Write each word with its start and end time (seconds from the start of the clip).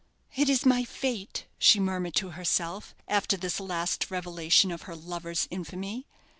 "It 0.35 0.49
is 0.49 0.65
my 0.65 0.83
fate," 0.83 1.45
she 1.59 1.79
murmured 1.79 2.15
to 2.15 2.31
herself, 2.31 2.95
after 3.07 3.37
this 3.37 3.59
last 3.59 4.09
revelation 4.09 4.71
of 4.71 4.81
her 4.89 4.95
lover's 4.95 5.47
infamy. 5.51 6.07